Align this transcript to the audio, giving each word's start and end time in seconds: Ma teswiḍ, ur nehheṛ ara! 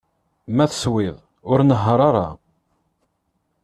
Ma 0.55 0.65
teswiḍ, 0.71 1.17
ur 1.51 1.59
nehheṛ 1.63 1.99
ara! 2.09 2.27